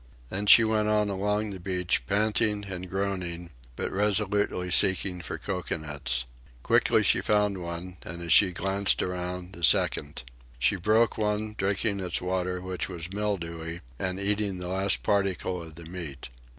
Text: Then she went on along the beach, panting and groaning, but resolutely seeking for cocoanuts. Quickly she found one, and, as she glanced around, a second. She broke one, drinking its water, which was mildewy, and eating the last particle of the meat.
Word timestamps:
Then 0.29 0.47
she 0.47 0.63
went 0.63 0.87
on 0.87 1.11
along 1.11 1.51
the 1.51 1.59
beach, 1.59 2.07
panting 2.07 2.65
and 2.65 2.89
groaning, 2.89 3.51
but 3.75 3.91
resolutely 3.91 4.71
seeking 4.71 5.21
for 5.21 5.37
cocoanuts. 5.37 6.25
Quickly 6.63 7.03
she 7.03 7.21
found 7.21 7.61
one, 7.61 7.97
and, 8.01 8.19
as 8.23 8.33
she 8.33 8.51
glanced 8.51 9.03
around, 9.03 9.55
a 9.55 9.63
second. 9.63 10.23
She 10.57 10.75
broke 10.75 11.19
one, 11.19 11.53
drinking 11.55 11.99
its 11.99 12.19
water, 12.19 12.61
which 12.61 12.89
was 12.89 13.13
mildewy, 13.13 13.81
and 13.99 14.19
eating 14.19 14.57
the 14.57 14.69
last 14.69 15.03
particle 15.03 15.61
of 15.61 15.75
the 15.75 15.85
meat. 15.85 16.29